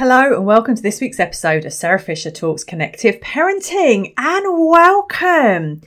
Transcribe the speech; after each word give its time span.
Hello, 0.00 0.34
and 0.34 0.46
welcome 0.46 0.74
to 0.74 0.80
this 0.80 0.98
week's 1.02 1.20
episode 1.20 1.66
of 1.66 1.74
Sarah 1.74 2.00
Fisher 2.00 2.30
Talks 2.30 2.64
Connective 2.64 3.20
Parenting. 3.20 4.14
And 4.16 4.66
welcome! 4.66 5.82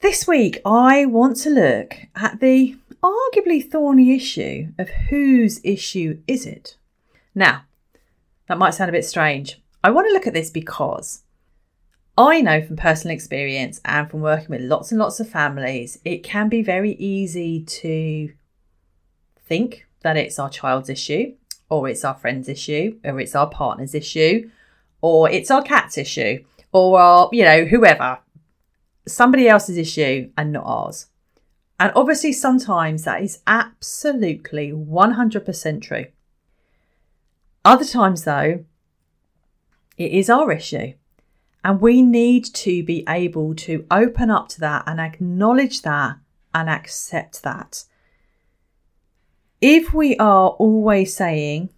This 0.00 0.28
week, 0.28 0.60
I 0.66 1.06
want 1.06 1.38
to 1.38 1.48
look 1.48 1.96
at 2.14 2.40
the 2.40 2.76
arguably 3.02 3.66
thorny 3.66 4.14
issue 4.14 4.68
of 4.78 4.90
whose 5.08 5.62
issue 5.64 6.20
is 6.26 6.44
it? 6.44 6.76
Now, 7.34 7.62
that 8.48 8.58
might 8.58 8.74
sound 8.74 8.90
a 8.90 8.92
bit 8.92 9.06
strange. 9.06 9.62
I 9.82 9.92
want 9.92 10.08
to 10.08 10.12
look 10.12 10.26
at 10.26 10.34
this 10.34 10.50
because 10.50 11.22
I 12.18 12.42
know 12.42 12.60
from 12.60 12.76
personal 12.76 13.14
experience 13.14 13.80
and 13.86 14.10
from 14.10 14.20
working 14.20 14.50
with 14.50 14.60
lots 14.60 14.92
and 14.92 14.98
lots 14.98 15.20
of 15.20 15.30
families, 15.30 15.98
it 16.04 16.22
can 16.22 16.50
be 16.50 16.60
very 16.60 16.96
easy 16.96 17.64
to 17.64 18.30
think 19.46 19.86
that 20.02 20.18
it's 20.18 20.38
our 20.38 20.50
child's 20.50 20.90
issue 20.90 21.32
or 21.68 21.88
it's 21.88 22.04
our 22.04 22.14
friend's 22.14 22.48
issue, 22.48 22.98
or 23.04 23.20
it's 23.20 23.34
our 23.34 23.48
partner's 23.48 23.94
issue, 23.94 24.50
or 25.00 25.30
it's 25.30 25.50
our 25.50 25.62
cat's 25.62 25.98
issue, 25.98 26.44
or 26.72 27.00
our, 27.00 27.28
you 27.32 27.44
know, 27.44 27.64
whoever. 27.64 28.18
Somebody 29.06 29.48
else's 29.48 29.76
issue 29.76 30.30
and 30.36 30.52
not 30.52 30.64
ours. 30.66 31.06
And 31.78 31.92
obviously, 31.96 32.32
sometimes 32.32 33.04
that 33.04 33.22
is 33.22 33.40
absolutely 33.46 34.70
100% 34.72 35.82
true. 35.82 36.06
Other 37.64 37.84
times, 37.84 38.24
though, 38.24 38.64
it 39.96 40.12
is 40.12 40.30
our 40.30 40.52
issue. 40.52 40.94
And 41.64 41.80
we 41.80 42.02
need 42.02 42.44
to 42.44 42.82
be 42.82 43.04
able 43.08 43.54
to 43.56 43.86
open 43.90 44.30
up 44.30 44.48
to 44.50 44.60
that 44.60 44.84
and 44.86 45.00
acknowledge 45.00 45.82
that 45.82 46.16
and 46.54 46.68
accept 46.68 47.42
that 47.42 47.84
if 49.66 49.94
we 49.94 50.14
are 50.18 50.50
always 50.50 51.16
saying 51.16 51.70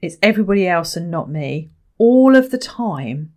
it's 0.00 0.16
everybody 0.22 0.68
else 0.68 0.96
and 0.96 1.10
not 1.10 1.28
me 1.28 1.68
all 1.98 2.36
of 2.36 2.52
the 2.52 2.58
time, 2.58 3.32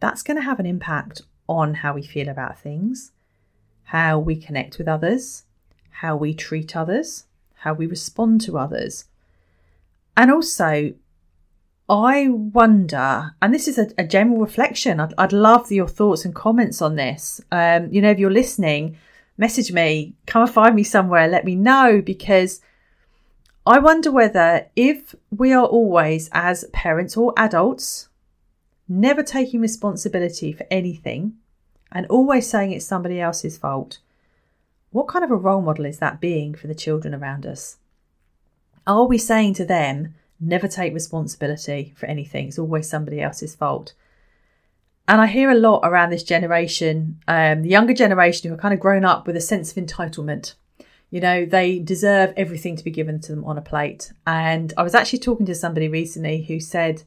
that's 0.00 0.22
going 0.22 0.38
to 0.38 0.42
have 0.42 0.58
an 0.58 0.64
impact 0.64 1.20
on 1.46 1.74
how 1.74 1.92
we 1.92 2.02
feel 2.02 2.30
about 2.30 2.58
things, 2.58 3.12
how 3.84 4.18
we 4.18 4.36
connect 4.36 4.78
with 4.78 4.88
others, 4.88 5.42
how 5.90 6.16
we 6.16 6.32
treat 6.32 6.74
others, 6.74 7.26
how 7.56 7.74
we 7.74 7.86
respond 7.86 8.40
to 8.40 8.56
others. 8.56 9.04
And 10.16 10.30
also, 10.30 10.94
I 11.90 12.28
wonder, 12.28 13.34
and 13.42 13.52
this 13.52 13.68
is 13.68 13.76
a, 13.76 13.88
a 13.98 14.04
general 14.06 14.38
reflection, 14.38 14.98
I'd, 14.98 15.12
I'd, 15.18 15.34
love 15.34 15.70
your 15.70 15.88
thoughts 15.88 16.24
and 16.24 16.34
comments 16.34 16.80
on 16.80 16.96
this. 16.96 17.42
Um, 17.52 17.92
you 17.92 18.00
know, 18.00 18.10
if 18.10 18.18
you're 18.18 18.30
listening, 18.30 18.96
message 19.40 19.72
me, 19.72 20.12
come 20.26 20.42
and 20.42 20.50
find 20.50 20.76
me 20.76 20.82
somewhere, 20.82 21.26
let 21.26 21.46
me 21.46 21.54
know 21.54 22.02
because 22.04 22.60
I 23.66 23.78
wonder 23.78 24.12
whether 24.12 24.66
if 24.76 25.14
we 25.30 25.50
are 25.54 25.64
always, 25.64 26.28
as 26.32 26.66
parents 26.74 27.16
or 27.16 27.32
adults, 27.38 28.10
never 28.86 29.22
taking 29.22 29.62
responsibility 29.62 30.52
for 30.52 30.66
anything 30.70 31.38
and 31.90 32.06
always 32.08 32.50
saying 32.50 32.72
it's 32.72 32.84
somebody 32.84 33.18
else's 33.18 33.56
fault, 33.56 33.98
what 34.90 35.08
kind 35.08 35.24
of 35.24 35.30
a 35.30 35.36
role 35.36 35.62
model 35.62 35.86
is 35.86 36.00
that 36.00 36.20
being 36.20 36.54
for 36.54 36.66
the 36.66 36.74
children 36.74 37.14
around 37.14 37.46
us? 37.46 37.78
Are 38.86 39.06
we 39.06 39.16
saying 39.16 39.54
to 39.54 39.64
them, 39.64 40.14
never 40.38 40.68
take 40.68 40.92
responsibility 40.92 41.94
for 41.96 42.04
anything, 42.04 42.48
it's 42.48 42.58
always 42.58 42.90
somebody 42.90 43.22
else's 43.22 43.54
fault? 43.54 43.94
And 45.10 45.20
I 45.20 45.26
hear 45.26 45.50
a 45.50 45.56
lot 45.56 45.80
around 45.82 46.10
this 46.10 46.22
generation, 46.22 47.20
um, 47.26 47.62
the 47.62 47.68
younger 47.68 47.92
generation 47.92 48.48
who 48.48 48.54
are 48.54 48.60
kind 48.60 48.72
of 48.72 48.78
grown 48.78 49.04
up 49.04 49.26
with 49.26 49.36
a 49.36 49.40
sense 49.40 49.72
of 49.72 49.84
entitlement. 49.84 50.54
You 51.10 51.20
know, 51.20 51.44
they 51.44 51.80
deserve 51.80 52.32
everything 52.36 52.76
to 52.76 52.84
be 52.84 52.92
given 52.92 53.20
to 53.22 53.34
them 53.34 53.44
on 53.44 53.58
a 53.58 53.60
plate. 53.60 54.12
And 54.24 54.72
I 54.78 54.84
was 54.84 54.94
actually 54.94 55.18
talking 55.18 55.46
to 55.46 55.54
somebody 55.56 55.88
recently 55.88 56.44
who 56.44 56.60
said 56.60 57.02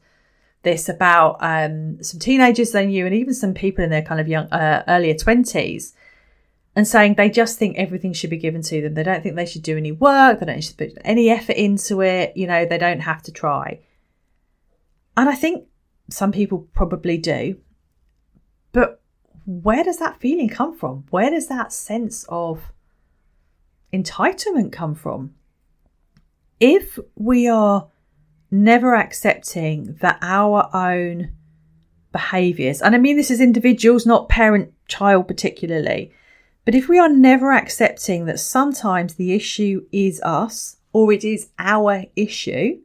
this 0.64 0.86
about 0.86 1.38
um, 1.40 2.02
some 2.02 2.20
teenagers 2.20 2.72
they 2.72 2.84
knew, 2.84 3.06
and 3.06 3.14
even 3.14 3.32
some 3.32 3.54
people 3.54 3.82
in 3.82 3.88
their 3.88 4.02
kind 4.02 4.20
of 4.20 4.28
young, 4.28 4.48
uh, 4.52 4.84
earlier 4.86 5.14
20s, 5.14 5.94
and 6.76 6.86
saying 6.86 7.14
they 7.14 7.30
just 7.30 7.58
think 7.58 7.78
everything 7.78 8.12
should 8.12 8.28
be 8.28 8.36
given 8.36 8.60
to 8.64 8.82
them. 8.82 8.92
They 8.92 9.02
don't 9.02 9.22
think 9.22 9.36
they 9.36 9.46
should 9.46 9.62
do 9.62 9.78
any 9.78 9.92
work, 9.92 10.40
they 10.40 10.46
don't 10.46 10.76
put 10.76 10.98
any 11.06 11.30
effort 11.30 11.56
into 11.56 12.02
it, 12.02 12.36
you 12.36 12.46
know, 12.46 12.66
they 12.66 12.76
don't 12.76 13.00
have 13.00 13.22
to 13.22 13.32
try. 13.32 13.80
And 15.16 15.30
I 15.30 15.34
think 15.34 15.68
some 16.10 16.32
people 16.32 16.68
probably 16.74 17.16
do. 17.16 17.56
But 18.74 19.00
where 19.46 19.84
does 19.84 19.98
that 19.98 20.20
feeling 20.20 20.48
come 20.50 20.76
from? 20.76 21.04
Where 21.10 21.30
does 21.30 21.46
that 21.46 21.72
sense 21.72 22.26
of 22.28 22.72
entitlement 23.92 24.72
come 24.72 24.96
from? 24.96 25.32
If 26.58 26.98
we 27.14 27.46
are 27.48 27.86
never 28.50 28.96
accepting 28.96 29.94
that 30.00 30.18
our 30.20 30.68
own 30.74 31.32
behaviors, 32.10 32.82
and 32.82 32.96
I 32.96 32.98
mean 32.98 33.16
this 33.16 33.30
as 33.30 33.40
individuals, 33.40 34.06
not 34.06 34.28
parent 34.28 34.72
child 34.88 35.28
particularly, 35.28 36.12
but 36.64 36.74
if 36.74 36.88
we 36.88 36.98
are 36.98 37.08
never 37.08 37.52
accepting 37.52 38.24
that 38.24 38.40
sometimes 38.40 39.14
the 39.14 39.34
issue 39.34 39.86
is 39.92 40.20
us 40.22 40.78
or 40.92 41.12
it 41.12 41.22
is 41.22 41.50
our 41.60 42.06
issue, 42.16 42.80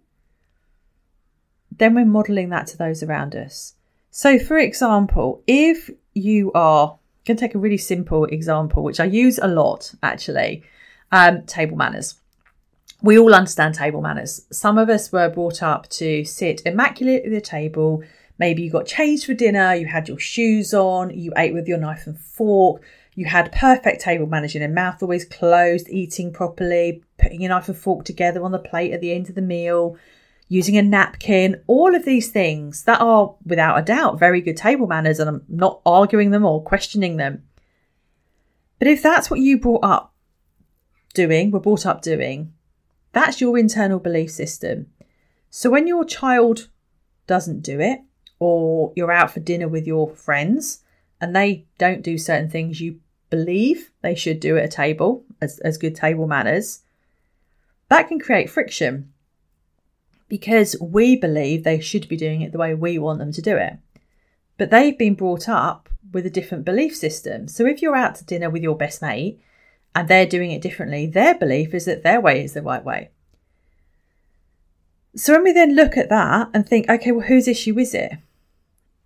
then 1.71 1.95
we're 1.95 2.05
modeling 2.05 2.49
that 2.49 2.67
to 2.67 2.77
those 2.77 3.01
around 3.01 3.35
us. 3.35 3.73
So, 4.11 4.39
for 4.39 4.57
example, 4.57 5.43
if 5.45 5.89
you 6.13 6.51
are 6.53 6.97
going 7.25 7.37
to 7.37 7.41
take 7.41 7.55
a 7.55 7.59
really 7.59 7.77
simple 7.77 8.25
example, 8.25 8.83
which 8.83 8.99
I 8.99 9.05
use 9.05 9.39
a 9.39 9.47
lot 9.47 9.93
actually, 10.01 10.63
um, 11.11 11.43
table 11.43 11.77
manners. 11.77 12.15
We 13.01 13.17
all 13.17 13.33
understand 13.33 13.75
table 13.75 14.01
manners. 14.01 14.45
Some 14.51 14.77
of 14.77 14.89
us 14.89 15.11
were 15.11 15.29
brought 15.29 15.63
up 15.63 15.87
to 15.89 16.25
sit 16.25 16.61
immaculate 16.65 17.23
at 17.25 17.31
the 17.31 17.41
table. 17.41 18.03
Maybe 18.37 18.63
you 18.63 18.71
got 18.71 18.85
changed 18.85 19.25
for 19.25 19.33
dinner, 19.33 19.73
you 19.75 19.85
had 19.85 20.07
your 20.07 20.19
shoes 20.19 20.73
on, 20.73 21.11
you 21.11 21.31
ate 21.37 21.53
with 21.53 21.67
your 21.67 21.77
knife 21.77 22.07
and 22.07 22.19
fork, 22.19 22.81
you 23.15 23.25
had 23.25 23.51
perfect 23.51 24.01
table 24.01 24.27
manners, 24.27 24.55
your 24.55 24.67
mouth 24.69 25.01
always 25.03 25.25
closed, 25.25 25.89
eating 25.89 26.31
properly, 26.31 27.03
putting 27.17 27.41
your 27.41 27.49
knife 27.49 27.67
and 27.67 27.77
fork 27.77 28.05
together 28.05 28.43
on 28.43 28.51
the 28.51 28.59
plate 28.59 28.93
at 28.93 29.01
the 29.01 29.13
end 29.13 29.27
of 29.27 29.35
the 29.35 29.41
meal 29.41 29.97
using 30.49 30.77
a 30.77 30.81
napkin, 30.81 31.61
all 31.67 31.95
of 31.95 32.03
these 32.03 32.29
things 32.29 32.83
that 32.83 32.99
are 32.99 33.35
without 33.45 33.77
a 33.77 33.83
doubt 33.83 34.19
very 34.19 34.41
good 34.41 34.57
table 34.57 34.87
manners, 34.87 35.19
and 35.19 35.29
I'm 35.29 35.43
not 35.47 35.81
arguing 35.85 36.31
them 36.31 36.43
or 36.43 36.61
questioning 36.61 37.17
them. 37.17 37.43
But 38.79 38.87
if 38.87 39.01
that's 39.01 39.29
what 39.29 39.39
you 39.39 39.59
brought 39.59 39.83
up 39.83 40.13
doing, 41.13 41.51
were 41.51 41.59
brought 41.59 41.85
up 41.85 42.01
doing, 42.01 42.53
that's 43.13 43.39
your 43.39 43.57
internal 43.57 43.99
belief 43.99 44.31
system. 44.31 44.87
So 45.49 45.69
when 45.69 45.87
your 45.87 46.03
child 46.03 46.69
doesn't 47.27 47.61
do 47.61 47.79
it, 47.79 48.01
or 48.39 48.93
you're 48.95 49.11
out 49.11 49.31
for 49.31 49.41
dinner 49.41 49.67
with 49.67 49.85
your 49.85 50.09
friends 50.15 50.79
and 51.19 51.35
they 51.35 51.65
don't 51.77 52.01
do 52.01 52.17
certain 52.17 52.49
things 52.49 52.79
you 52.79 52.99
believe 53.29 53.91
they 54.01 54.15
should 54.15 54.39
do 54.39 54.57
at 54.57 54.63
a 54.63 54.69
table 54.69 55.25
as, 55.41 55.59
as 55.59 55.77
good 55.77 55.95
table 55.95 56.25
manners, 56.25 56.81
that 57.89 58.07
can 58.07 58.19
create 58.19 58.49
friction 58.49 59.11
because 60.29 60.75
we 60.79 61.15
believe 61.15 61.63
they 61.63 61.79
should 61.79 62.07
be 62.07 62.15
doing 62.15 62.41
it 62.41 62.51
the 62.51 62.57
way 62.57 62.73
we 62.73 62.97
want 62.97 63.19
them 63.19 63.33
to 63.33 63.41
do 63.41 63.57
it. 63.57 63.77
But 64.57 64.69
they've 64.69 64.97
been 64.97 65.15
brought 65.15 65.49
up 65.49 65.89
with 66.11 66.25
a 66.25 66.29
different 66.29 66.65
belief 66.65 66.95
system. 66.95 67.47
So 67.47 67.65
if 67.65 67.81
you're 67.81 67.95
out 67.95 68.15
to 68.15 68.25
dinner 68.25 68.49
with 68.49 68.61
your 68.61 68.77
best 68.77 69.01
mate 69.01 69.41
and 69.95 70.07
they're 70.07 70.25
doing 70.25 70.51
it 70.51 70.61
differently, 70.61 71.07
their 71.07 71.35
belief 71.35 71.73
is 71.73 71.85
that 71.85 72.03
their 72.03 72.21
way 72.21 72.43
is 72.43 72.53
the 72.53 72.61
right 72.61 72.83
way. 72.83 73.09
So 75.15 75.33
when 75.33 75.43
we 75.43 75.51
then 75.51 75.75
look 75.75 75.97
at 75.97 76.09
that 76.09 76.49
and 76.53 76.67
think, 76.67 76.89
okay, 76.89 77.11
well, 77.11 77.27
whose 77.27 77.47
issue 77.47 77.77
is 77.79 77.93
it? 77.93 78.13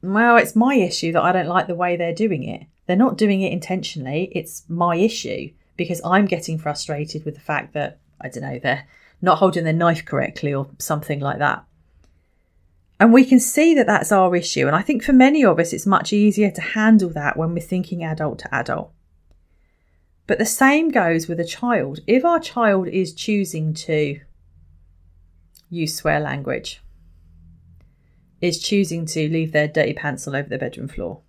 Well, 0.02 0.36
it's 0.36 0.56
my 0.56 0.76
issue 0.76 1.14
that 1.14 1.24
I 1.24 1.32
don't 1.32 1.48
like 1.48 1.68
the 1.68 1.76
way 1.76 1.96
they're 1.96 2.14
doing 2.14 2.44
it. 2.44 2.68
They're 2.86 2.98
not 2.98 3.18
doing 3.18 3.42
it 3.42 3.54
intentionally. 3.54 4.30
It's 4.34 4.64
my 4.68 4.98
issue 4.98 5.52
because 5.78 6.02
I'm 6.04 6.26
getting 6.26 6.58
frustrated 6.58 7.24
with 7.24 7.36
the 7.36 7.42
fact 7.42 7.74
that, 7.74 8.00
I 8.20 8.28
don't 8.28 8.44
know, 8.44 8.60
they're 8.60 8.86
not 9.24 9.38
holding 9.38 9.64
their 9.64 9.74
knife 9.74 10.04
correctly 10.04 10.54
or 10.54 10.68
something 10.78 11.22
like 11.22 11.40
that. 11.40 11.64
And 13.00 13.14
we 13.14 13.24
can 13.24 13.40
see 13.40 13.74
that 13.74 13.88
that's 13.88 14.12
our 14.12 14.36
issue. 14.36 14.68
And 14.68 14.76
I 14.76 14.82
think 14.82 15.02
for 15.02 15.14
many 15.14 15.46
of 15.46 15.60
us, 15.60 15.72
it's 15.72 15.86
much 15.86 16.12
easier 16.12 16.52
to 16.52 16.62
handle 16.62 17.10
that 17.12 17.38
when 17.38 17.54
we're 17.54 17.62
thinking 17.62 18.04
adult 18.04 18.40
to 18.40 18.54
adult. 18.54 18.92
But 20.28 20.40
the 20.40 20.46
same 20.46 20.90
goes 20.90 21.30
with 21.30 21.40
a 21.40 21.46
child. 21.46 22.02
If 22.06 22.26
our 22.26 22.40
child 22.40 22.90
is 22.90 23.14
choosing 23.14 23.74
to 23.76 24.20
use 25.70 25.96
swear 25.96 26.20
language, 26.20 26.82
is 28.42 28.62
choosing 28.62 29.06
to 29.06 29.30
leave 29.30 29.54
their 29.54 29.70
dirty 29.70 29.94
pants 29.94 30.28
all 30.28 30.36
over 30.36 30.50
the 30.50 30.58
bedroom 30.58 30.90
floor, 30.90 31.22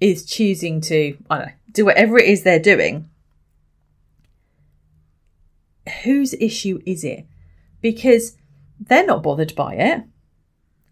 is 0.00 0.24
choosing 0.24 0.80
to, 0.80 1.16
I 1.28 1.36
don't 1.36 1.46
know, 1.46 1.52
do 1.72 1.84
whatever 1.84 2.18
it 2.18 2.26
is 2.26 2.42
they're 2.42 2.58
doing, 2.58 3.10
whose 6.04 6.34
issue 6.34 6.80
is 6.86 7.04
it? 7.04 7.26
Because 7.80 8.36
they're 8.80 9.06
not 9.06 9.22
bothered 9.22 9.54
by 9.54 9.74
it. 9.74 10.02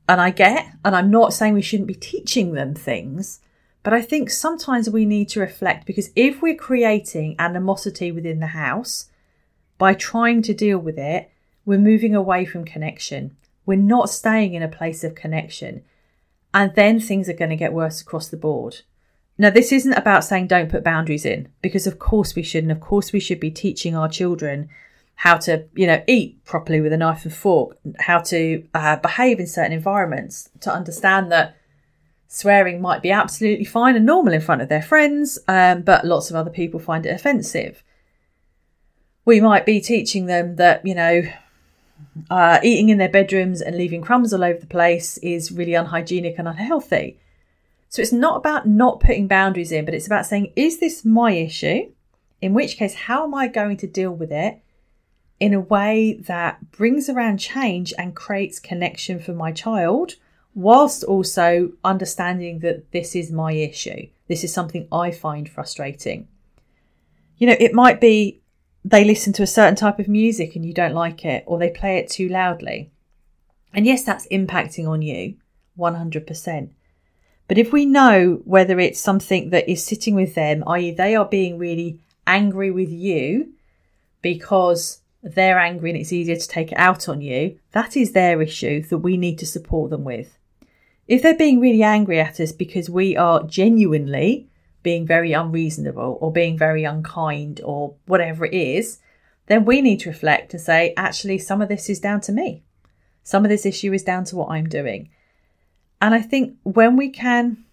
And 0.08 0.20
I 0.20 0.30
get, 0.30 0.66
and 0.84 0.94
I'm 0.94 1.10
not 1.10 1.32
saying 1.32 1.54
we 1.54 1.62
shouldn't 1.62 1.88
be 1.88 1.94
teaching 1.94 2.52
them 2.52 2.74
things, 2.74 3.40
but 3.82 3.92
I 3.92 4.02
think 4.02 4.30
sometimes 4.30 4.88
we 4.90 5.04
need 5.04 5.28
to 5.30 5.40
reflect 5.40 5.86
because 5.86 6.10
if 6.14 6.42
we're 6.42 6.56
creating 6.56 7.36
animosity 7.38 8.12
within 8.12 8.40
the 8.40 8.48
house 8.48 9.10
by 9.78 9.94
trying 9.94 10.42
to 10.42 10.54
deal 10.54 10.78
with 10.78 10.98
it, 10.98 11.30
we're 11.64 11.78
moving 11.78 12.14
away 12.14 12.44
from 12.44 12.64
connection. 12.64 13.36
We're 13.66 13.78
not 13.78 14.10
staying 14.10 14.54
in 14.54 14.62
a 14.62 14.68
place 14.68 15.04
of 15.04 15.14
connection. 15.14 15.84
And 16.52 16.74
then 16.74 17.00
things 17.00 17.28
are 17.28 17.34
going 17.34 17.50
to 17.50 17.56
get 17.56 17.72
worse 17.72 18.00
across 18.00 18.28
the 18.28 18.36
board. 18.36 18.82
Now, 19.36 19.50
this 19.50 19.72
isn't 19.72 19.92
about 19.94 20.24
saying 20.24 20.46
don't 20.46 20.70
put 20.70 20.84
boundaries 20.84 21.26
in, 21.26 21.48
because 21.60 21.86
of 21.86 21.98
course 21.98 22.34
we 22.34 22.42
should. 22.42 22.64
And 22.64 22.72
of 22.72 22.80
course 22.80 23.12
we 23.12 23.20
should 23.20 23.40
be 23.40 23.50
teaching 23.50 23.96
our 23.96 24.08
children 24.08 24.68
how 25.16 25.36
to, 25.38 25.64
you 25.74 25.86
know, 25.86 26.02
eat 26.06 26.44
properly 26.44 26.80
with 26.80 26.92
a 26.92 26.96
knife 26.96 27.24
and 27.24 27.34
fork, 27.34 27.76
how 28.00 28.18
to 28.18 28.64
uh, 28.74 28.96
behave 28.96 29.40
in 29.40 29.46
certain 29.46 29.72
environments, 29.72 30.50
to 30.60 30.72
understand 30.72 31.30
that 31.32 31.56
swearing 32.28 32.80
might 32.80 33.02
be 33.02 33.12
absolutely 33.12 33.64
fine 33.64 33.94
and 33.96 34.06
normal 34.06 34.32
in 34.32 34.40
front 34.40 34.60
of 34.60 34.68
their 34.68 34.82
friends, 34.82 35.38
um, 35.46 35.82
but 35.82 36.04
lots 36.04 36.30
of 36.30 36.36
other 36.36 36.50
people 36.50 36.80
find 36.80 37.06
it 37.06 37.14
offensive. 37.14 37.82
We 39.24 39.40
might 39.40 39.64
be 39.64 39.80
teaching 39.80 40.26
them 40.26 40.56
that, 40.56 40.84
you 40.84 40.94
know, 40.94 41.22
uh, 42.30 42.58
eating 42.62 42.88
in 42.88 42.98
their 42.98 43.08
bedrooms 43.08 43.60
and 43.60 43.76
leaving 43.76 44.02
crumbs 44.02 44.32
all 44.32 44.44
over 44.44 44.58
the 44.58 44.66
place 44.66 45.16
is 45.18 45.52
really 45.52 45.74
unhygienic 45.74 46.38
and 46.38 46.48
unhealthy. 46.48 47.18
So 47.94 48.02
it's 48.02 48.10
not 48.10 48.38
about 48.38 48.66
not 48.66 48.98
putting 48.98 49.28
boundaries 49.28 49.70
in, 49.70 49.84
but 49.84 49.94
it's 49.94 50.08
about 50.08 50.26
saying, 50.26 50.52
is 50.56 50.80
this 50.80 51.04
my 51.04 51.30
issue? 51.30 51.92
In 52.40 52.52
which 52.52 52.76
case, 52.76 52.92
how 52.92 53.22
am 53.22 53.36
I 53.36 53.46
going 53.46 53.76
to 53.76 53.86
deal 53.86 54.10
with 54.10 54.32
it 54.32 54.60
in 55.38 55.54
a 55.54 55.60
way 55.60 56.14
that 56.26 56.72
brings 56.72 57.08
around 57.08 57.38
change 57.38 57.94
and 57.96 58.12
creates 58.12 58.58
connection 58.58 59.20
for 59.20 59.32
my 59.32 59.52
child, 59.52 60.14
whilst 60.56 61.04
also 61.04 61.70
understanding 61.84 62.58
that 62.58 62.90
this 62.90 63.14
is 63.14 63.30
my 63.30 63.52
issue? 63.52 64.08
This 64.26 64.42
is 64.42 64.52
something 64.52 64.88
I 64.90 65.12
find 65.12 65.48
frustrating. 65.48 66.26
You 67.38 67.46
know, 67.46 67.56
it 67.60 67.74
might 67.74 68.00
be 68.00 68.40
they 68.84 69.04
listen 69.04 69.32
to 69.34 69.44
a 69.44 69.46
certain 69.46 69.76
type 69.76 70.00
of 70.00 70.08
music 70.08 70.56
and 70.56 70.66
you 70.66 70.74
don't 70.74 70.94
like 70.94 71.24
it, 71.24 71.44
or 71.46 71.60
they 71.60 71.70
play 71.70 71.98
it 71.98 72.10
too 72.10 72.28
loudly. 72.28 72.90
And 73.72 73.86
yes, 73.86 74.02
that's 74.02 74.26
impacting 74.32 74.88
on 74.88 75.00
you 75.00 75.36
100%. 75.78 76.70
But 77.46 77.58
if 77.58 77.72
we 77.72 77.84
know 77.84 78.40
whether 78.44 78.80
it's 78.80 79.00
something 79.00 79.50
that 79.50 79.68
is 79.68 79.84
sitting 79.84 80.14
with 80.14 80.34
them, 80.34 80.64
i.e., 80.66 80.92
they 80.92 81.14
are 81.14 81.26
being 81.26 81.58
really 81.58 82.00
angry 82.26 82.70
with 82.70 82.90
you 82.90 83.52
because 84.22 85.00
they're 85.22 85.58
angry 85.58 85.90
and 85.90 85.98
it's 85.98 86.12
easier 86.12 86.36
to 86.36 86.48
take 86.48 86.72
it 86.72 86.78
out 86.78 87.08
on 87.08 87.20
you, 87.20 87.58
that 87.72 87.96
is 87.96 88.12
their 88.12 88.40
issue 88.40 88.82
that 88.82 88.98
we 88.98 89.16
need 89.16 89.38
to 89.38 89.46
support 89.46 89.90
them 89.90 90.04
with. 90.04 90.38
If 91.06 91.22
they're 91.22 91.36
being 91.36 91.60
really 91.60 91.82
angry 91.82 92.18
at 92.18 92.40
us 92.40 92.52
because 92.52 92.88
we 92.88 93.16
are 93.16 93.42
genuinely 93.42 94.48
being 94.82 95.06
very 95.06 95.32
unreasonable 95.32 96.18
or 96.20 96.32
being 96.32 96.56
very 96.56 96.84
unkind 96.84 97.60
or 97.62 97.94
whatever 98.06 98.46
it 98.46 98.54
is, 98.54 99.00
then 99.46 99.64
we 99.66 99.82
need 99.82 100.00
to 100.00 100.08
reflect 100.08 100.54
and 100.54 100.62
say, 100.62 100.94
actually, 100.96 101.38
some 101.38 101.60
of 101.60 101.68
this 101.68 101.90
is 101.90 102.00
down 102.00 102.20
to 102.22 102.32
me. 102.32 102.62
Some 103.22 103.44
of 103.44 103.50
this 103.50 103.66
issue 103.66 103.92
is 103.92 104.02
down 104.02 104.24
to 104.24 104.36
what 104.36 104.50
I'm 104.50 104.66
doing. 104.66 105.10
And 106.04 106.14
I 106.14 106.20
think 106.20 106.58
when 106.64 106.98
we 106.98 107.08
can 107.08 107.64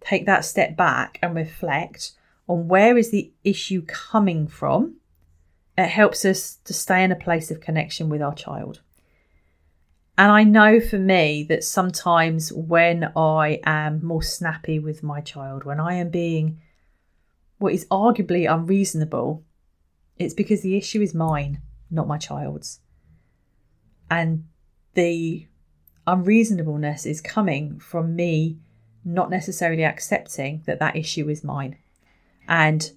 take 0.00 0.26
that 0.26 0.44
step 0.44 0.76
back 0.76 1.20
and 1.22 1.36
reflect 1.36 2.10
on 2.48 2.66
where 2.66 2.98
is 2.98 3.12
the 3.12 3.30
issue 3.44 3.82
coming 3.82 4.48
from, 4.48 4.96
it 5.78 5.86
helps 5.86 6.24
us 6.24 6.58
to 6.64 6.74
stay 6.74 7.04
in 7.04 7.12
a 7.12 7.16
place 7.16 7.52
of 7.52 7.60
connection 7.60 8.08
with 8.08 8.20
our 8.20 8.34
child. 8.34 8.80
And 10.18 10.32
I 10.32 10.42
know 10.42 10.80
for 10.80 10.98
me 10.98 11.46
that 11.48 11.62
sometimes 11.62 12.52
when 12.52 13.12
I 13.14 13.60
am 13.62 14.04
more 14.04 14.24
snappy 14.24 14.80
with 14.80 15.04
my 15.04 15.20
child, 15.20 15.62
when 15.62 15.78
I 15.78 15.94
am 15.94 16.10
being 16.10 16.60
what 17.58 17.72
is 17.72 17.86
arguably 17.86 18.52
unreasonable, 18.52 19.44
it's 20.16 20.34
because 20.34 20.62
the 20.62 20.76
issue 20.76 21.00
is 21.00 21.14
mine, 21.14 21.62
not 21.88 22.08
my 22.08 22.18
child's. 22.18 22.80
And 24.10 24.46
the 24.94 25.46
unreasonableness 26.06 27.06
is 27.06 27.20
coming 27.20 27.78
from 27.78 28.14
me 28.14 28.58
not 29.04 29.30
necessarily 29.30 29.84
accepting 29.84 30.62
that 30.66 30.78
that 30.78 30.96
issue 30.96 31.28
is 31.28 31.44
mine 31.44 31.76
and 32.48 32.90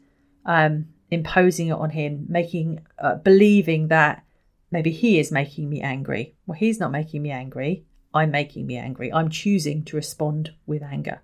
um, 0.46 0.88
imposing 1.12 1.68
it 1.68 1.74
on 1.74 1.90
him, 1.90 2.26
making 2.30 2.80
uh, 3.00 3.16
believing 3.16 3.90
that 3.90 4.24
maybe 4.72 4.92
he 4.92 5.20
is 5.20 5.32
making 5.32 5.70
me 5.70 5.82
angry. 5.82 6.34
Well, 6.46 6.58
he's 6.58 6.80
not 6.80 6.92
making 6.92 7.22
me 7.22 7.32
angry. 7.32 7.86
I'm 8.14 8.32
making 8.32 8.66
me 8.66 8.78
angry. 8.78 9.12
I'm 9.12 9.30
choosing 9.30 9.84
to 9.86 9.96
respond 9.96 10.54
with 10.66 10.82
anger. 10.82 11.22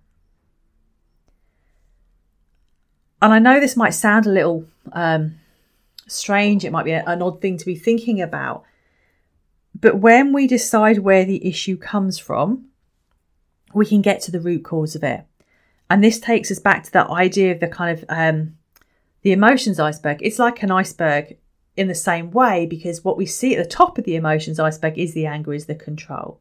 And 3.22 3.34
I 3.34 3.40
know 3.40 3.60
this 3.60 3.78
might 3.78 3.92
sound 3.92 4.26
a 4.26 4.30
little 4.30 4.66
um, 4.92 5.36
strange. 6.08 6.66
It 6.66 6.72
might 6.72 6.84
be 6.84 6.92
an 6.92 7.22
odd 7.22 7.42
thing 7.42 7.58
to 7.58 7.66
be 7.66 7.76
thinking 7.76 8.22
about. 8.22 8.64
But 9.84 9.98
when 9.98 10.32
we 10.32 10.48
decide 10.48 11.00
where 11.00 11.26
the 11.26 11.46
issue 11.46 11.76
comes 11.76 12.18
from, 12.18 12.68
we 13.74 13.86
can 13.86 14.02
get 14.02 14.22
to 14.22 14.32
the 14.32 14.40
root 14.40 14.64
cause 14.64 14.96
of 14.96 15.04
it. 15.04 15.26
And 15.90 16.02
this 16.02 16.22
takes 16.22 16.50
us 16.50 16.60
back 16.60 16.86
to 16.86 16.92
that 16.94 17.10
idea 17.10 17.52
of 17.52 17.60
the 17.60 17.68
kind 17.68 18.00
of 18.00 18.06
um, 18.08 18.56
the 19.24 19.34
emotions 19.34 19.82
iceberg. 19.82 20.20
It's 20.22 20.40
like 20.40 20.64
an 20.64 20.72
iceberg 20.72 21.36
in 21.76 21.90
the 21.90 21.96
same 21.96 22.32
way 22.32 22.66
because 22.66 23.04
what 23.04 23.18
we 23.18 23.26
see 23.26 23.58
at 23.58 23.62
the 23.62 23.70
top 23.70 23.98
of 23.98 24.06
the 24.06 24.16
emotions 24.16 24.58
iceberg 24.58 24.98
is 24.98 25.14
the 25.14 25.26
anger, 25.26 25.54
is 25.54 25.66
the 25.66 25.76
control. 25.76 26.40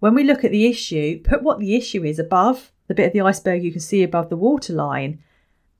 When 0.00 0.16
we 0.16 0.24
look 0.24 0.42
at 0.42 0.50
the 0.50 0.66
issue, 0.66 1.22
put 1.22 1.44
what 1.44 1.60
the 1.60 1.76
issue 1.76 2.02
is 2.02 2.18
above 2.18 2.72
the 2.88 2.94
bit 2.94 3.06
of 3.06 3.12
the 3.12 3.20
iceberg 3.20 3.62
you 3.62 3.70
can 3.70 3.80
see 3.80 4.02
above 4.02 4.28
the 4.28 4.36
waterline, 4.36 5.22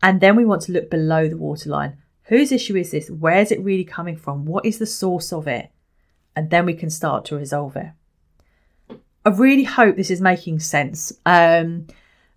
and 0.05 0.21
then 0.21 0.37
we 0.37 0.45
want 0.45 0.63
to 0.63 0.73
look 0.73 0.89
below 0.89 1.29
the 1.29 1.37
waterline. 1.37 1.97
Whose 2.27 2.53
issue 2.53 2.77
is 2.77 2.93
this? 2.93 3.11
Where's 3.11 3.51
it 3.51 3.61
really 3.61 3.85
coming 3.85 4.17
from? 4.17 4.45
What 4.45 4.65
is 4.65 4.79
the 4.79 4.87
source 4.87 5.33
of 5.33 5.49
it? 5.49 5.73
And 6.37 6.51
then 6.51 6.67
we 6.67 6.75
can 6.75 6.91
start 6.91 7.25
to 7.27 7.37
resolve 7.37 7.77
it. 7.77 7.91
I 9.25 9.31
really 9.31 9.65
hope 9.65 9.97
this 9.97 10.11
is 10.11 10.21
making 10.21 10.61
sense 10.61 11.13
um, 11.25 11.87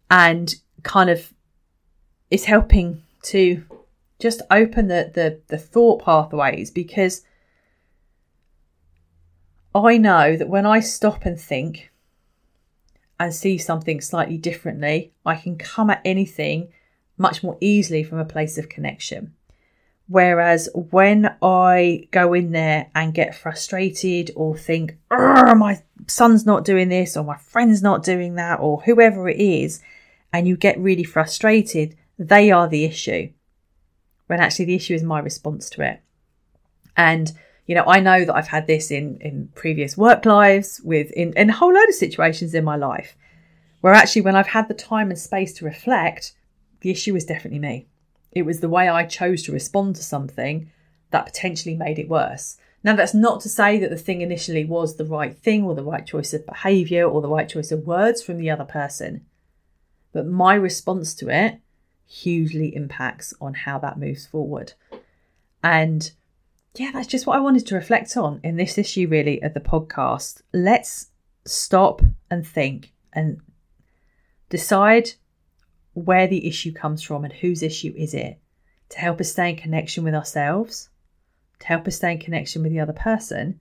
and 0.09 0.55
kind 0.83 1.09
of 1.09 1.33
is 2.31 2.45
helping 2.45 3.03
to 3.23 3.63
just 4.19 4.41
open 4.49 4.87
the, 4.87 5.11
the, 5.13 5.41
the 5.47 5.57
thought 5.57 6.03
pathways 6.03 6.71
because 6.71 7.23
I 9.75 9.97
know 9.97 10.35
that 10.37 10.49
when 10.49 10.65
I 10.65 10.79
stop 10.79 11.25
and 11.25 11.39
think 11.39 11.91
and 13.19 13.33
see 13.33 13.57
something 13.57 14.01
slightly 14.01 14.37
differently, 14.37 15.11
I 15.25 15.35
can 15.35 15.57
come 15.57 15.89
at 15.89 16.01
anything 16.05 16.69
much 17.17 17.43
more 17.43 17.57
easily 17.59 18.03
from 18.03 18.19
a 18.19 18.25
place 18.25 18.57
of 18.57 18.69
connection. 18.69 19.33
Whereas 20.09 20.69
when 20.73 21.35
I 21.41 22.07
go 22.11 22.33
in 22.33 22.51
there 22.51 22.89
and 22.95 23.13
get 23.13 23.35
frustrated 23.35 24.31
or 24.35 24.57
think, 24.57 24.97
my 25.11 25.81
son's 26.07 26.45
not 26.45 26.63
doing 26.63 26.87
this 26.87 27.17
or 27.17 27.25
my 27.25 27.35
friend's 27.37 27.81
not 27.81 28.03
doing 28.03 28.35
that 28.35 28.59
or 28.61 28.81
whoever 28.81 29.27
it 29.27 29.39
is, 29.39 29.81
and 30.31 30.47
you 30.47 30.55
get 30.55 30.79
really 30.79 31.03
frustrated, 31.03 31.95
they 32.17 32.51
are 32.51 32.69
the 32.69 32.85
issue. 32.85 33.31
When 34.27 34.39
actually 34.39 34.65
the 34.65 34.75
issue 34.75 34.93
is 34.93 35.03
my 35.03 35.19
response 35.19 35.69
to 35.71 35.81
it. 35.81 36.01
And, 36.95 37.33
you 37.65 37.75
know, 37.75 37.83
I 37.85 37.99
know 37.99 38.23
that 38.23 38.35
I've 38.35 38.47
had 38.47 38.65
this 38.65 38.91
in, 38.91 39.17
in 39.19 39.49
previous 39.55 39.97
work 39.97 40.25
lives, 40.25 40.79
with 40.85 41.11
in, 41.11 41.33
in 41.33 41.49
a 41.49 41.53
whole 41.53 41.73
load 41.73 41.89
of 41.89 41.95
situations 41.95 42.53
in 42.53 42.63
my 42.63 42.77
life, 42.77 43.17
where 43.81 43.93
actually 43.93 44.21
when 44.21 44.37
I've 44.37 44.47
had 44.47 44.69
the 44.69 44.73
time 44.73 45.09
and 45.09 45.19
space 45.19 45.53
to 45.55 45.65
reflect, 45.65 46.33
the 46.79 46.91
issue 46.91 47.15
is 47.15 47.25
definitely 47.25 47.59
me 47.59 47.87
it 48.37 48.45
was 48.45 48.59
the 48.59 48.69
way 48.69 48.87
I 48.87 49.05
chose 49.05 49.43
to 49.43 49.51
respond 49.51 49.95
to 49.95 50.03
something 50.03 50.71
that 51.09 51.25
potentially 51.25 51.75
made 51.75 51.97
it 51.97 52.07
worse. 52.07 52.57
Now, 52.83 52.95
that's 52.95 53.13
not 53.13 53.41
to 53.41 53.49
say 53.49 53.79
that 53.79 53.89
the 53.89 53.97
thing 53.97 54.21
initially 54.21 54.63
was 54.63 54.95
the 54.95 55.05
right 55.05 55.35
thing 55.35 55.63
or 55.63 55.73
the 55.73 55.83
right 55.83 56.05
choice 56.05 56.33
of 56.33 56.45
behaviour 56.45 57.05
or 57.05 57.21
the 57.21 57.29
right 57.29 57.49
choice 57.49 57.71
of 57.71 57.87
words 57.87 58.21
from 58.21 58.37
the 58.37 58.49
other 58.49 58.63
person. 58.63 59.25
But 60.13 60.27
my 60.27 60.53
response 60.53 61.15
to 61.15 61.29
it 61.29 61.59
hugely 62.05 62.75
impacts 62.75 63.33
on 63.41 63.53
how 63.53 63.79
that 63.79 63.99
moves 63.99 64.25
forward. 64.25 64.73
And 65.63 66.11
yeah, 66.75 66.91
that's 66.93 67.07
just 67.07 67.25
what 67.25 67.35
I 67.35 67.41
wanted 67.41 67.65
to 67.67 67.75
reflect 67.75 68.15
on 68.15 68.39
in 68.43 68.55
this 68.55 68.77
issue, 68.77 69.07
really, 69.07 69.41
of 69.41 69.55
the 69.55 69.59
podcast. 69.59 70.43
Let's 70.53 71.07
stop 71.45 72.03
and 72.29 72.45
think 72.45 72.93
and 73.11 73.41
decide 74.49 75.13
where 75.97 76.27
the 76.27 76.47
issue 76.47 76.71
comes 76.71 77.01
from 77.01 77.23
and 77.23 77.33
whose 77.33 77.63
issue 77.63 77.91
is 77.97 78.13
it 78.13 78.39
to 78.89 78.99
help 78.99 79.19
us 79.19 79.31
stay 79.31 79.49
in 79.49 79.55
connection 79.55 80.03
with 80.03 80.13
ourselves, 80.13 80.89
to 81.59 81.67
help 81.67 81.87
us 81.87 81.95
stay 81.95 82.11
in 82.11 82.19
connection 82.19 82.61
with 82.61 82.71
the 82.71 82.79
other 82.79 82.93
person, 82.93 83.59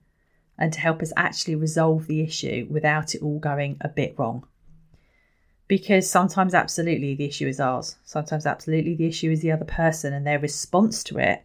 and 0.57 0.71
to 0.71 0.79
help 0.79 1.01
us 1.01 1.11
actually 1.17 1.55
resolve 1.55 2.05
the 2.05 2.21
issue 2.21 2.67
without 2.69 3.15
it 3.15 3.21
all 3.23 3.39
going 3.39 3.75
a 3.81 3.89
bit 3.89 4.17
wrong. 4.17 4.45
Because 5.67 6.09
sometimes, 6.09 6.53
absolutely, 6.53 7.15
the 7.15 7.25
issue 7.25 7.47
is 7.47 7.59
ours. 7.59 7.97
Sometimes, 8.05 8.45
absolutely, 8.45 8.95
the 8.95 9.07
issue 9.07 9.31
is 9.31 9.41
the 9.41 9.51
other 9.51 9.65
person, 9.65 10.13
and 10.13 10.25
their 10.25 10.39
response 10.39 11.03
to 11.05 11.17
it 11.17 11.43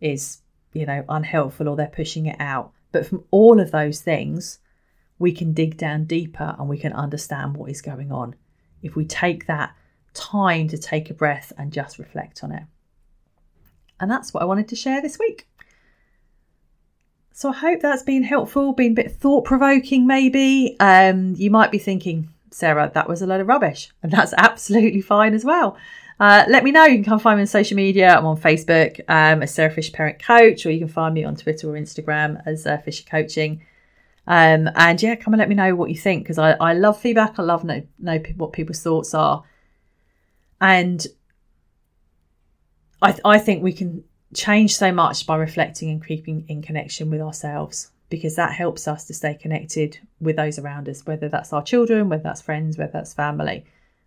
is, 0.00 0.42
you 0.74 0.84
know, 0.84 1.02
unhelpful 1.08 1.68
or 1.68 1.76
they're 1.76 1.86
pushing 1.86 2.26
it 2.26 2.36
out. 2.38 2.72
But 2.92 3.06
from 3.06 3.24
all 3.30 3.58
of 3.58 3.70
those 3.70 4.02
things, 4.02 4.58
we 5.18 5.32
can 5.32 5.54
dig 5.54 5.78
down 5.78 6.04
deeper 6.04 6.54
and 6.58 6.68
we 6.68 6.78
can 6.78 6.92
understand 6.92 7.56
what 7.56 7.70
is 7.70 7.80
going 7.80 8.12
on 8.12 8.36
if 8.82 8.96
we 8.96 9.04
take 9.04 9.46
that 9.46 9.74
time 10.14 10.68
to 10.68 10.78
take 10.78 11.10
a 11.10 11.14
breath 11.14 11.52
and 11.56 11.72
just 11.72 11.98
reflect 11.98 12.44
on 12.44 12.52
it. 12.52 12.64
And 14.00 14.10
that's 14.10 14.34
what 14.34 14.42
I 14.42 14.46
wanted 14.46 14.68
to 14.68 14.76
share 14.76 15.00
this 15.00 15.18
week. 15.18 15.46
So 17.32 17.50
I 17.50 17.54
hope 17.54 17.80
that's 17.80 18.02
been 18.02 18.22
helpful, 18.22 18.72
been 18.72 18.92
a 18.92 18.94
bit 18.94 19.12
thought 19.12 19.44
provoking, 19.44 20.06
maybe. 20.06 20.76
Um, 20.80 21.34
you 21.36 21.50
might 21.50 21.70
be 21.70 21.78
thinking, 21.78 22.28
Sarah, 22.50 22.90
that 22.94 23.08
was 23.08 23.22
a 23.22 23.26
load 23.26 23.40
of 23.40 23.46
rubbish, 23.46 23.90
and 24.02 24.12
that's 24.12 24.34
absolutely 24.38 25.00
fine 25.00 25.34
as 25.34 25.44
well. 25.44 25.76
Uh, 26.20 26.44
let 26.48 26.62
me 26.62 26.70
know. 26.70 26.84
You 26.84 26.96
can 26.96 27.04
come 27.04 27.18
find 27.18 27.38
me 27.38 27.42
on 27.42 27.46
social 27.46 27.76
media. 27.76 28.14
I'm 28.14 28.26
on 28.26 28.36
Facebook 28.36 29.00
um, 29.08 29.42
as 29.42 29.54
Sarah 29.54 29.70
Fisher 29.70 29.92
Parent 29.92 30.22
Coach, 30.22 30.66
or 30.66 30.70
you 30.70 30.78
can 30.78 30.88
find 30.88 31.14
me 31.14 31.24
on 31.24 31.34
Twitter 31.34 31.68
or 31.68 31.72
Instagram 31.72 32.40
as 32.46 32.66
uh, 32.66 32.76
Fisher 32.78 33.04
Coaching. 33.08 33.62
Um, 34.26 34.70
and 34.76 35.02
yeah, 35.02 35.16
come 35.16 35.34
and 35.34 35.38
let 35.38 35.48
me 35.48 35.54
know 35.54 35.74
what 35.74 35.90
you 35.90 35.96
think 35.96 36.22
because 36.22 36.38
I, 36.38 36.52
I 36.52 36.74
love 36.74 37.00
feedback. 37.00 37.38
I 37.38 37.42
love 37.42 37.64
know, 37.64 37.82
know 37.98 38.22
what 38.36 38.52
people's 38.52 38.80
thoughts 38.80 39.14
are. 39.14 39.42
And 40.60 41.04
I, 43.00 43.18
I 43.24 43.38
think 43.38 43.62
we 43.62 43.72
can 43.72 44.04
change 44.34 44.76
so 44.76 44.92
much 44.92 45.26
by 45.26 45.36
reflecting 45.36 45.90
and 45.90 46.06
keeping 46.06 46.44
in 46.48 46.62
connection 46.62 47.10
with 47.10 47.20
ourselves 47.20 47.90
because 48.08 48.36
that 48.36 48.52
helps 48.52 48.86
us 48.86 49.06
to 49.06 49.14
stay 49.14 49.34
connected 49.34 49.98
with 50.20 50.36
those 50.36 50.58
around 50.58 50.88
us, 50.88 51.04
whether 51.06 51.28
that's 51.28 51.52
our 51.52 51.62
children, 51.62 52.08
whether 52.08 52.22
that's 52.22 52.42
friends, 52.42 52.78
whether 52.78 52.92
that's 52.92 53.14
family. 53.14 53.64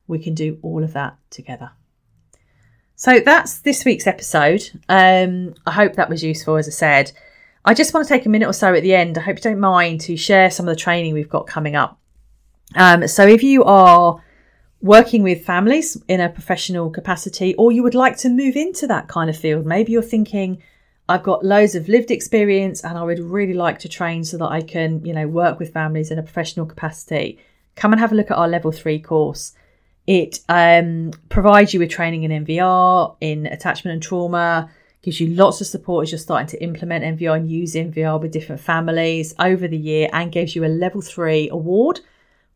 We 0.08 0.20
can 0.20 0.36
do 0.36 0.60
all 0.62 0.84
of 0.84 0.94
that 0.94 1.18
together. 1.30 1.72
So 2.96 3.20
that's 3.20 3.60
this 3.60 3.84
week's 3.84 4.08
episode. 4.08 4.62
Um, 4.88 5.56
I 5.66 5.72
hope 5.72 5.96
that 5.96 6.10
was 6.10 6.24
useful, 6.24 6.56
as 6.56 6.68
I 6.68 6.72
said. 6.72 7.12
I 7.68 7.74
just 7.74 7.96
want 7.96 8.08
to 8.08 8.14
take 8.14 8.28
a 8.28 8.30
minute 8.30 8.48
or 8.48 8.54
so 8.54 8.76
at 8.76 8.84
the 8.84 8.94
end. 8.94 9.18
I 9.18 9.22
hope 9.22 9.38
you 9.38 9.42
don't 9.42 9.60
mind 9.60 10.02
to 10.02 10.16
share 10.16 10.52
some 10.52 10.68
of 10.68 10.76
the 10.76 10.80
training 10.80 11.14
we've 11.14 11.28
got 11.28 11.48
coming 11.48 11.76
up. 11.76 12.00
Um, 12.76 13.08
so 13.08 13.26
if 13.26 13.42
you 13.42 13.64
are 13.64 14.22
working 14.82 15.24
with 15.24 15.44
families 15.44 15.98
in 16.08 16.22
a 16.22 16.30
professional 16.30 16.92
capacity, 16.92 17.56
or 17.56 17.72
you 17.72 17.82
would 17.82 17.96
like 17.96 18.18
to 18.18 18.30
move 18.30 18.56
into 18.56 18.86
that 18.86 19.08
kind 19.08 19.32
of 19.32 19.38
field, 19.38 19.66
maybe 19.66 19.92
you're 19.92 20.04
thinking, 20.04 20.62
I've 21.10 21.24
got 21.24 21.44
loads 21.44 21.74
of 21.74 21.90
lived 21.90 22.12
experience 22.12 22.84
and 22.84 23.00
I 23.00 23.04
would 23.04 23.20
really 23.20 23.56
like 23.56 23.80
to 23.80 23.90
train 23.90 24.24
so 24.24 24.38
that 24.38 24.50
I 24.50 24.62
can, 24.62 25.04
you 25.04 25.14
know, 25.14 25.28
work 25.28 25.58
with 25.58 25.74
families 25.74 26.12
in 26.12 26.20
a 26.20 26.24
professional 26.24 26.68
capacity. 26.68 27.40
Come 27.76 27.94
and 27.94 28.00
have 28.00 28.12
a 28.12 28.16
look 28.16 28.30
at 28.30 28.38
our 28.38 28.48
level 28.48 28.72
three 28.72 29.00
course. 29.00 29.54
It 30.06 30.40
um, 30.50 31.12
provides 31.30 31.74
you 31.74 31.80
with 31.80 31.90
training 31.90 32.24
in 32.24 32.46
NVR, 32.46 33.16
in 33.22 33.48
attachment 33.48 33.94
and 33.94 34.04
trauma, 34.04 34.70
gives 35.06 35.20
you 35.20 35.28
lots 35.28 35.62
of 35.62 35.68
support 35.68 36.04
as 36.04 36.12
you're 36.12 36.18
starting 36.18 36.48
to 36.48 36.64
implement 36.64 37.20
NVR 37.20 37.38
and 37.38 37.50
use 37.50 37.76
NVR 37.76 38.20
with 38.20 38.32
different 38.32 38.60
families 38.60 39.36
over 39.38 39.68
the 39.68 39.78
year, 39.78 40.10
and 40.12 40.32
gives 40.32 40.56
you 40.56 40.66
a 40.66 40.68
level 40.68 41.00
three 41.00 41.48
award, 41.50 42.00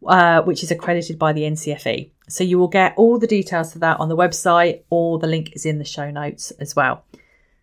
uh, 0.08 0.41
which 0.41 0.63
is 0.63 0.72
accredited 0.72 1.20
by 1.20 1.32
the 1.32 1.44
NCFE. 1.44 2.10
So 2.27 2.44
you 2.44 2.58
will 2.58 2.68
get 2.68 2.96
all 2.98 3.20
the 3.20 3.27
details 3.27 3.72
for 3.72 3.79
that 3.79 4.00
on 4.00 4.10
the 4.10 4.18
website, 4.18 4.82
or 4.89 5.20
the 5.20 5.27
link 5.27 5.53
is 5.53 5.68
in 5.68 5.77
the 5.77 5.86
show 5.86 6.10
notes 6.10 6.50
as 6.60 6.75
well. 6.75 7.03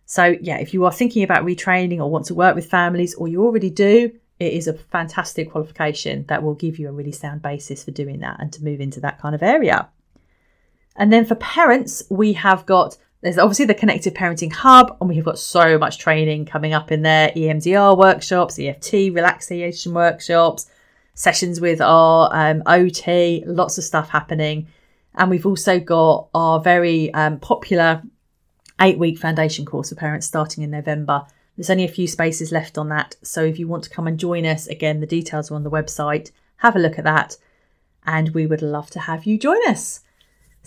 So, 0.05 0.37
yeah, 0.41 0.57
if 0.59 0.73
you 0.73 0.85
are 0.85 0.91
thinking 0.93 1.21
about 1.21 1.43
retraining 1.43 1.99
or 1.99 2.09
want 2.09 2.25
to 2.27 2.33
work 2.33 2.55
with 2.55 2.69
families, 2.69 3.13
or 3.13 3.27
you 3.27 3.43
already 3.43 3.69
do, 3.69 4.13
it 4.39 4.53
is 4.53 4.67
a 4.67 4.73
fantastic 4.73 5.51
qualification 5.51 6.23
that 6.29 6.43
will 6.43 6.53
give 6.53 6.79
you 6.79 6.87
a 6.87 6.93
really 6.93 7.11
sound 7.11 7.41
basis 7.41 7.83
for 7.83 7.91
doing 7.91 8.19
that 8.19 8.39
and 8.39 8.53
to 8.53 8.63
move 8.63 8.79
into 8.79 9.01
that 9.01 9.19
kind 9.19 9.35
of 9.35 9.43
area. 9.43 9.89
And 10.95 11.11
then 11.11 11.25
for 11.25 11.35
parents, 11.35 12.03
we 12.09 12.33
have 12.33 12.65
got 12.65 12.97
there's 13.21 13.37
obviously 13.37 13.65
the 13.65 13.73
Connected 13.73 14.13
Parenting 14.13 14.53
Hub, 14.53 14.95
and 14.99 15.09
we 15.09 15.15
have 15.15 15.25
got 15.25 15.39
so 15.39 15.77
much 15.77 15.97
training 15.97 16.45
coming 16.45 16.73
up 16.73 16.91
in 16.91 17.01
there 17.01 17.31
EMDR 17.35 17.97
workshops, 17.97 18.59
EFT 18.59 18.93
relaxation 19.13 19.93
workshops, 19.93 20.69
sessions 21.15 21.59
with 21.59 21.81
our 21.81 22.29
um, 22.31 22.61
OT, 22.67 23.43
lots 23.47 23.77
of 23.77 23.83
stuff 23.83 24.09
happening. 24.09 24.67
And 25.15 25.31
we've 25.31 25.47
also 25.47 25.79
got 25.79 26.27
our 26.35 26.59
very 26.59 27.11
um, 27.15 27.39
popular 27.39 28.03
eight 28.79 28.99
week 28.99 29.17
foundation 29.17 29.65
course 29.65 29.89
for 29.89 29.95
parents 29.95 30.27
starting 30.27 30.63
in 30.63 30.69
November. 30.69 31.25
There's 31.55 31.71
only 31.71 31.85
a 31.85 31.89
few 31.89 32.07
spaces 32.07 32.51
left 32.51 32.77
on 32.77 32.89
that. 32.89 33.15
So 33.23 33.43
if 33.43 33.57
you 33.57 33.67
want 33.67 33.83
to 33.85 33.89
come 33.89 34.05
and 34.05 34.19
join 34.19 34.45
us, 34.45 34.67
again, 34.67 34.99
the 34.99 35.07
details 35.07 35.49
are 35.49 35.55
on 35.55 35.63
the 35.63 35.71
website. 35.71 36.31
Have 36.57 36.75
a 36.75 36.79
look 36.79 36.99
at 36.99 37.03
that. 37.05 37.35
And 38.05 38.29
we 38.29 38.45
would 38.45 38.61
love 38.61 38.91
to 38.91 38.99
have 38.99 39.25
you 39.25 39.39
join 39.39 39.67
us. 39.67 40.01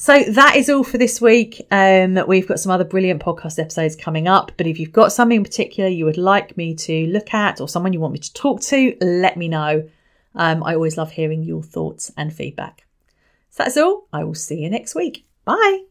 So 0.01 0.23
that 0.31 0.57
is 0.57 0.71
all 0.71 0.83
for 0.83 0.97
this 0.97 1.21
week. 1.21 1.67
Um, 1.71 2.19
we've 2.27 2.49
got 2.49 2.59
some 2.59 2.73
other 2.73 2.85
brilliant 2.85 3.21
podcast 3.21 3.59
episodes 3.59 3.95
coming 3.95 4.29
up. 4.29 4.51
But 4.57 4.67
if 4.67 4.79
you've 4.79 4.95
got 4.95 5.13
something 5.13 5.37
in 5.37 5.45
particular 5.45 5.91
you 5.91 6.07
would 6.07 6.17
like 6.17 6.57
me 6.57 6.75
to 6.77 7.07
look 7.09 7.35
at 7.35 7.61
or 7.61 7.69
someone 7.69 7.93
you 7.93 8.01
want 8.01 8.15
me 8.15 8.19
to 8.21 8.33
talk 8.33 8.63
to, 8.63 8.97
let 9.03 9.37
me 9.37 9.47
know. 9.47 9.87
Um, 10.35 10.65
I 10.65 10.73
always 10.73 10.97
love 10.97 11.13
hearing 11.13 11.43
your 11.43 11.63
thoughts 11.63 12.11
and 12.17 12.33
feedback. 12.33 12.87
So 13.51 13.65
that's 13.65 13.77
all. 13.77 14.09
I 14.11 14.25
will 14.25 14.35
see 14.35 14.61
you 14.61 14.71
next 14.71 14.95
week. 14.95 15.27
Bye. 15.45 15.90